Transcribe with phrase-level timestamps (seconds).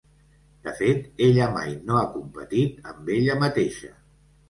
[0.67, 3.97] De fet, ella mai no ha competit amb ella mateixa.